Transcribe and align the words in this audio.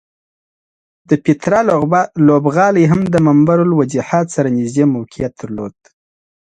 د 1.09 1.11
پیترا 1.23 1.59
لوبغالی 2.27 2.83
هم 2.91 3.01
د 3.13 3.15
ممر 3.27 3.57
الوجحات 3.65 4.27
سره 4.35 4.49
نږدې 4.57 4.83
موقعیت 4.95 5.33
درلود. 5.41 5.77